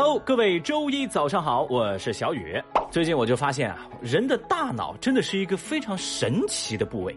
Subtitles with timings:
[0.00, 2.62] Hello，各位周一早上好，我是小雨。
[2.88, 7.12] 最近我就发现啊，人的大脑真的是一个非常神奇的部位，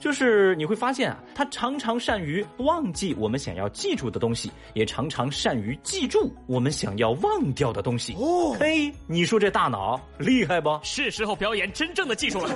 [0.00, 8.14] 就是你会发现啊，它常常善于忘记我们想要记住的东西，也常常善于记住我们想要忘掉的东西。
[8.18, 10.80] 哦，嘿，你说这大脑厉害不？
[10.82, 12.50] 是时候表演真正的技术了。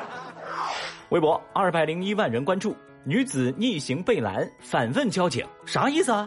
[1.10, 2.74] 微博二百零一万人关注，
[3.04, 6.26] 女子逆行被拦，反问交警啥意思啊？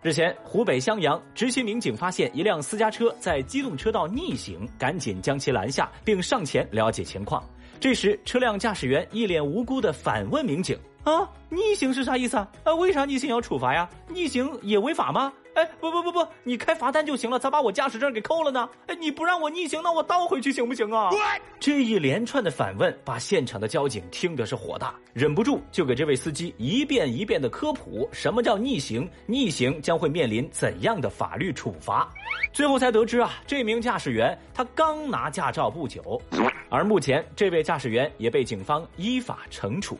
[0.00, 7.42] 日前，湖北襄阳执勤民警发现一辆私家车在机动车道逆行，赶紧将其拦下，并上前了解情况。
[7.80, 12.48] 这时，车辆驾驶员一脸无辜地反问民警：“啊，逆行是啥意思啊？
[12.62, 13.90] 啊，为啥逆行要处罚呀？
[14.08, 18.68] 逆行也违法吗？”哎，不不不不，你开罚单就行了，咋把我驾驶证给扣了呢？
[18.86, 21.10] 哎，你不让我逆行，那我倒回去行不行啊？
[21.58, 32.08] 这一连串的反问，把现场的交警听的是火大，忍不住就给这位司机一遍一遍的科普什么叫逆行，逆行将会面临怎样的法律处罚。
[32.52, 36.22] 最后才得知啊，这名驾驶员他刚拿驾照不久，
[36.70, 39.98] 而目前这位驾驶员也被警方依法惩处。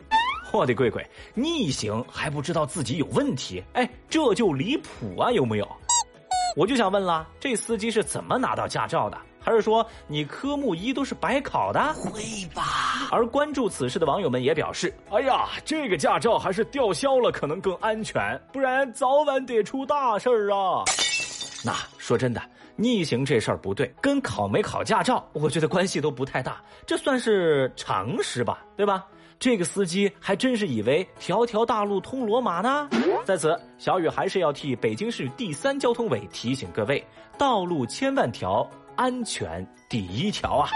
[0.51, 5.31] 我的乖乖，逆行还不知道自己有问题，哎，这就离谱啊！
[5.31, 5.67] 有没有？
[6.55, 9.17] 我就想问了，这司机是怎么拿到驾照的？
[9.41, 11.79] 还是说你科目一都是白考的？
[11.93, 12.21] 会
[12.53, 13.07] 吧。
[13.11, 20.83] 而关注此事的网友们也表示：“哎呀，这个驾照还是吊销了可能更安全，不然早晚得出大事儿啊！”
[21.63, 22.41] 那说真的，
[22.75, 29.05] 逆行这事儿不对，跟考没考驾照，我觉得关系都不太大，这算是常识吧，对吧？
[29.39, 32.89] 这个司机还真是以为条条大路通罗马呢。
[33.23, 37.01] 在此，小雨还是要替北京市第三交通委提醒各位：
[37.37, 40.69] 道路千万条，安全第一条啊！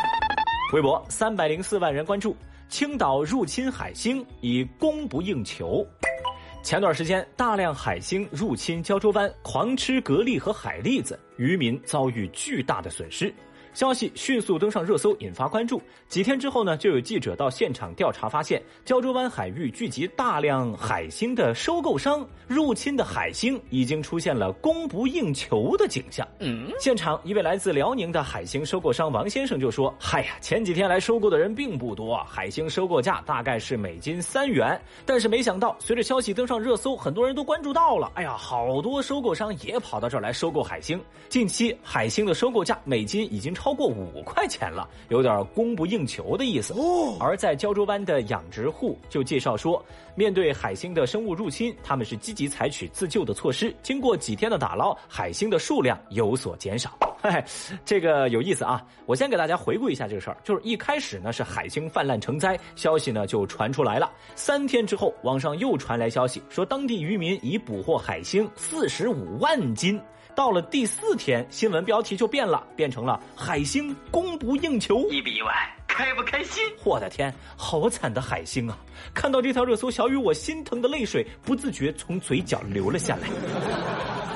[0.74, 2.38] 微博三百零四万人关注，
[2.70, 5.86] 青岛入侵海星已供不应求。
[6.64, 13.34] 前段时间，大量海星入侵胶州湾，狂吃蛤蜊和海蛎子，渔民遭遇巨大的损失。
[13.74, 15.82] 消息迅速登上热搜，引发关注。
[16.08, 26.28] 几天之后呢，就有记者到现场调查，发现胶州湾海域聚集大量海星的收购商，入侵的海星已经出现了供不应求的景象。
[26.40, 34.80] 嗯，现场一位来自辽宁的海星收购商王先生就说：“嗨呀，前几天来收购的人并不多，海星收购价大概是每斤三元。
[35.04, 38.12] 但是没想到，随着消息登上热搜，很多人都关注到了。
[38.14, 41.02] 哎呀，好多收购商也跑到这儿来收购海星。
[41.28, 46.76] 近期海星的收购价每斤已经超。”超过五块钱了，有点供不应求的意思。
[47.18, 49.82] 而在胶州湾的养殖户就介绍说，
[50.16, 53.74] 面对海星的生物入侵，他们是积极采取自救的措施。
[53.82, 56.92] 经过几天的打捞，海星的数量有所减少。
[57.22, 57.42] 嘿，
[57.86, 58.86] 这个有意思啊！
[59.06, 64.12] 我先给大家回顾一下这个事儿，就是一开始呢是海星泛滥成灾，消息呢就传出来了。
[64.36, 69.98] 三天之后，网上又传来消息说，当地渔民已捕获海星四十五万斤。
[70.36, 75.10] 到了第四天，新闻标题就变了，变成了海星供不应求。
[75.10, 75.54] 意不意外？
[75.88, 76.64] 开不开心？
[76.84, 78.76] 我的天，好惨的海星啊！
[79.14, 83.30] 看到这条热搜，小雨我心疼的泪水不自觉从嘴角流了下来。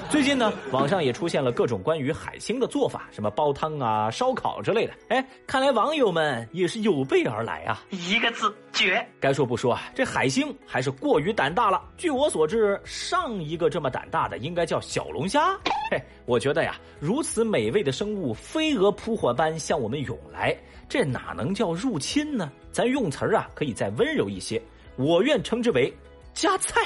[0.09, 4.93] 最近呢，网上也出现了各种关于海星的做法，什么煲汤啊、烧烤之类的。
[5.09, 7.83] 哎，看来网友们也是有备而来啊！
[7.89, 9.05] 一个字，绝！
[9.19, 11.83] 该说不说啊，这海星还是过于胆大了。
[11.97, 15.59] 据我所知，上一个这么胆大的应该叫小龙虾。
[15.91, 20.55] 嘿，我觉得呀，如此美味的生物飞蛾扑火般向我们涌来，
[20.87, 22.49] 这哪能叫入侵呢？
[22.71, 24.61] 咱用词儿啊，可以再温柔一些，
[24.95, 25.93] 我愿称之为
[26.33, 26.81] 夹菜。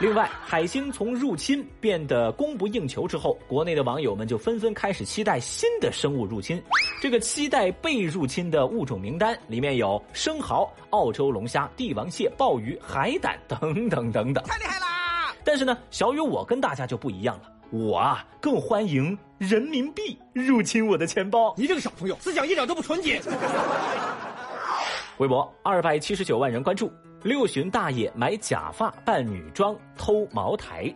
[0.00, 6.60] 另外，海星从入侵变得供不应求之后，国内的网友们就纷纷开始期待新的生物入侵。
[7.00, 15.32] 这个期待被入侵的物种名单里面有生蚝、澳洲龙虾、帝王蟹、鲍鱼、海胆等等等等，太厉害啦！
[15.44, 17.42] 但是呢，小雨我跟大家就不一样了。
[17.70, 21.54] 我啊，更欢迎人民币入侵我的钱包。
[21.56, 23.22] 你这个小朋友，思想一点都不纯洁。
[25.18, 26.92] 微博二百七十九万人关注，
[27.24, 30.94] 六旬大爷买假发扮女装偷茅台。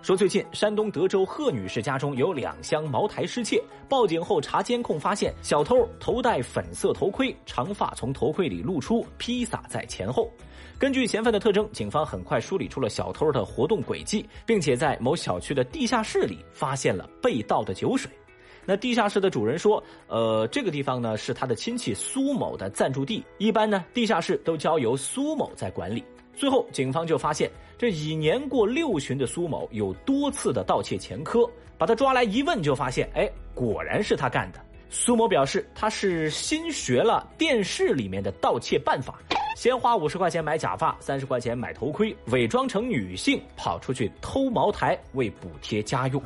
[0.00, 10.30] 说最近山东德州贺女士家中有两箱茅台失窃，报警后查监控发现小偷头戴粉色头盔，长发从头盔里露出，披洒在前后。
[10.78, 18.08] 根据嫌犯的特征，警方很快梳理出了小偷的活动轨迹，并且在某小区的地下室里发现了被盗的酒水。
[18.66, 26.02] 那地下室的主人说：“呃，这个地方呢是他的亲戚苏某的暂住地，一般呢地下室都交由苏某在管理。”
[26.36, 34.58] 最后，警方就发现这已年过六旬的苏某有多次的盗窃前科，把他抓来一问，就发现，哎，果然是他干的。
[34.90, 39.18] 苏某表示，他是新学了电视里面的盗窃办法，
[39.54, 46.22] 先花五十块钱买假发，三十块钱买头盔，伪装成女性跑出去偷茅台为补贴家用。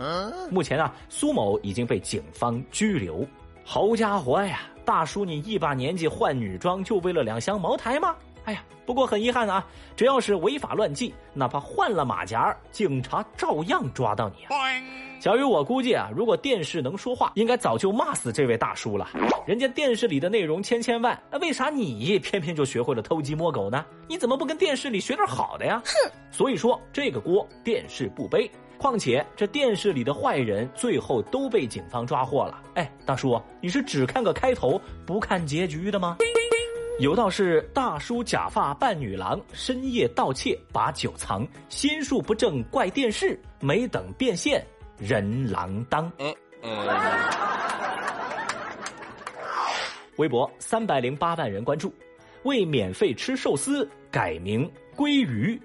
[0.51, 3.27] 目前啊，苏某已经被警方拘留。
[3.65, 8.17] 好家伙呀，大叔，你一把年纪换女装就为了两箱茅台吗？
[8.49, 9.62] 哎呀，不过很遗憾啊，
[9.95, 14.56] 只要是违法乱纪，哪怕换了马甲，警察照样抓到你啊。
[15.21, 19.06] 小雨，我估计啊，如果电视能说话，应该早就骂死这位大叔了。
[19.47, 23.85] 人家电视里的内容千千万，那为啥你偏偏就学会了偷鸡摸狗呢？
[24.09, 25.83] 你怎么不跟电视里学点好的呀？
[25.85, 26.11] 哼！
[26.31, 28.51] 所以说这个锅电视不背。
[28.79, 32.62] 况且这电视里的坏人最后都被警方抓获了。
[32.77, 36.17] 哎，大叔，你是只看个开头不看结局的吗？
[36.99, 44.67] 有道是大叔假发扮女郎，深夜盗窃把酒藏，心术不正怪电视，没等变现。
[44.99, 46.11] 人郎当。
[50.17, 51.95] 微博三百零八万人关注，
[52.43, 55.61] 为免费吃寿司改名鲑鱼。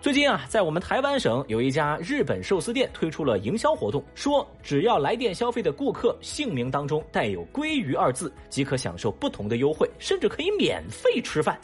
[0.00, 11.58] 最近啊，在我们台湾省有一家日本寿司店推出了营销活动，说只要来店消费的顾客姓名当中带有“鲑鱼”二字，即可享受不同的优惠，甚至可以免费吃饭。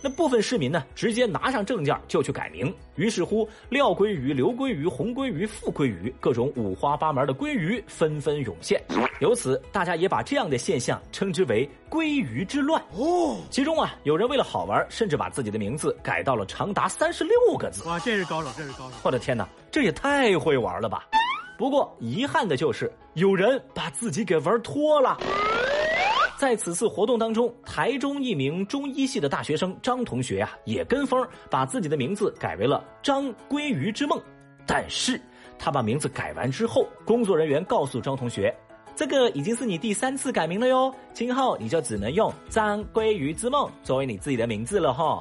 [0.00, 2.72] 那部分市民呢，直接拿上证件就去改名。
[2.94, 8.80] 于是乎，廖鲑鱼、刘鲑鱼、红鲑鱼、富鲑鱼，各种五花八门的鲑鱼纷纷涌现。
[9.20, 12.80] 由此，大家也把这样的现象称之为“鲑鱼之乱”。
[12.96, 17.82] 哦，其中啊，有人为了好玩，甚至把自己的名字改到了长达三十六个字。
[17.88, 18.96] 哇，这是高手，这是高手！
[19.02, 21.08] 我的天哪，这也太会玩了吧！
[21.58, 25.18] 不过遗憾的就是，有人把自己给玩脱了。
[26.38, 34.22] 在此次活动当中，台中一名中医系的大学生张同学啊，也跟风把自己的名字改为了张鲑鱼之梦。
[34.64, 35.20] 但是，
[35.58, 38.54] 他把名字改完之后，工作人员告诉张同学，
[38.94, 45.20] 这个已经是你第三次改名了哟，今后你就只能用张鲑鱼之梦作为你自己的名字了哈。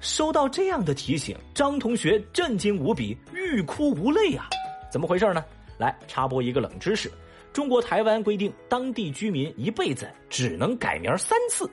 [0.00, 4.48] 收到这样的提醒，张同学震惊无比，欲哭无泪啊！
[4.90, 5.44] 怎么回事呢？
[5.78, 7.08] 来插播一个冷知识。
[7.52, 11.68] 中国台湾规定，当地居民一辈子只能改名三次。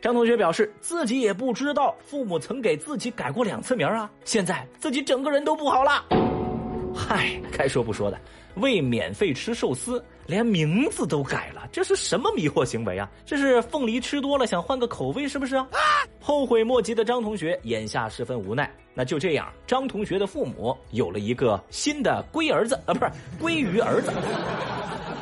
[0.00, 6.04] 张同学表示，自己也不知道父母曾给自己改过两次名啊，现在自己整个人都不好了。
[6.94, 8.20] 嗨，该说不说的，
[8.56, 13.10] 为免费吃寿司，连名字都改了，这是什么迷惑行为啊？
[13.24, 15.66] 这是凤梨吃多了想换个口味是不是啊？
[16.20, 18.70] 后悔莫及的张同学眼下十分无奈。
[18.92, 23.10] 那就这样，张同学的父母有了一个新的龟儿子啊，不是
[23.40, 24.12] 鲑鱼儿子。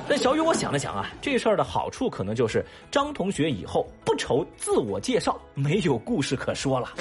[0.08, 6.92] 但小雨，我想了想啊，这事儿的好处可能就是张同学以后不愁自我介绍没有故事可说了。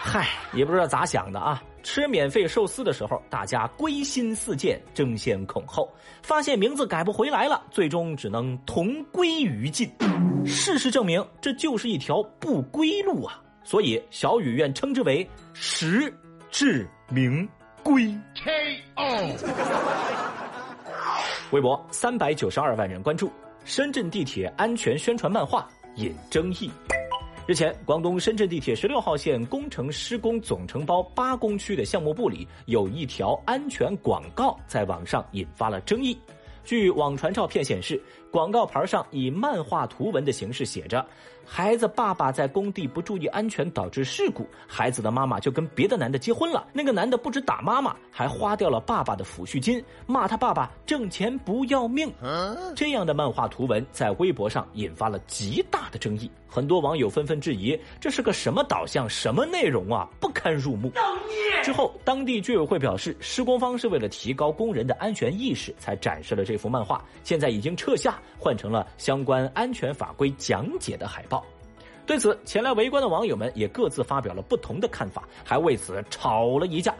[0.00, 1.62] 嗨，也不知道咋想的啊！
[1.82, 5.90] 吃免费寿司的时候，大家归心似箭，争先恐后，
[6.22, 9.90] 发现名字改不回来了，最终只能同归于尽。
[10.46, 13.40] 事实证明，这就是一条不归路啊！
[13.64, 16.12] 所以小雨愿称之为实
[16.50, 17.46] 至名
[17.82, 18.04] 归。
[18.42, 19.36] K.O.
[21.50, 23.32] 微博三百九十二万人关注，
[23.64, 25.66] 深圳地铁安全宣传漫画
[25.96, 26.70] 引争议。
[27.46, 36.18] 日前，广东深圳地铁十六号线工程施工总承包八工区的项目部里，有一条安全广告在网上引发了争议。
[36.64, 37.98] 据网传照片显示，
[38.30, 41.02] 广告牌上以漫画图文的形式写着。
[41.50, 46.68] 孩子爸爸在工地不注意安全导致事故，孩子的妈妈就跟别的男的结婚了。
[46.74, 52.12] 那个男的不止打妈妈，还花掉了爸爸的抚恤金，骂他爸爸挣钱不要命。
[52.76, 60.92] 这样的漫画图文在微博上引发了极大的争议，很多网友纷纷质疑这是个什么导向、什么内容啊，不堪入目。
[61.62, 71.37] 之后，当地居委会表示，施工方是为了提高工人的安全意识才展示了这幅漫画，现在已经撤下，换成了相关安全法规讲解的海报。
[72.08, 76.94] 对此，前来围观的网友们也各自发表了不同的看法，还为此吵了一架。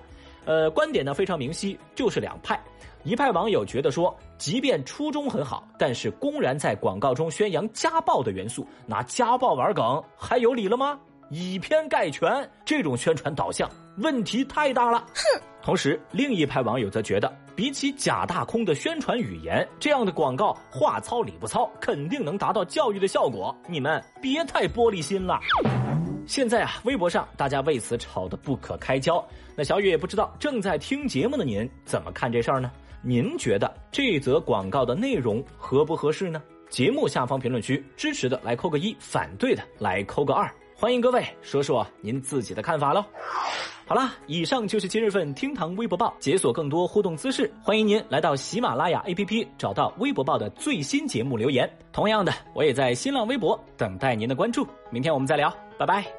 [0.45, 2.63] 呃，观点呢非常明晰，就是两派。
[3.05, 11.01] 一派网友觉得说，即便初衷很好，但是公然在广告中宣扬家暴的元素，拿家暴玩梗，还有理了吗？
[11.31, 14.99] 以偏概全，这种宣传导向问题太大了。
[15.15, 15.41] 哼。
[15.63, 23.53] 同时，另一派网友则觉得，比起假大空的宣传语言，这样的广告话糙理不糙，肯定能达到教育的效果。
[23.67, 25.41] 你们别太玻璃心了。
[26.25, 29.21] 现在啊，微博上大家为此吵得不可开交。
[29.57, 32.71] 那小雨也不知道正在听节目的您怎么看这事儿呢？
[33.03, 36.41] 您觉得这则广告的内容合不合适呢？
[36.71, 40.49] 节目下方评论区，支持的来扣个一，反对的来扣个二。
[40.77, 43.05] 欢迎各位说说您自己的看法喽。
[43.89, 46.15] 好了，以上就是今日份厅堂微博报。
[46.21, 51.69] 解锁更多互动姿势，欢迎您来到喜马拉雅 APP，找到微博报的最新节目留言。
[51.91, 54.67] 同样的，我也在新浪微博等待您的关注。
[54.91, 55.51] 明天我们再聊。
[55.79, 56.18] 拜拜。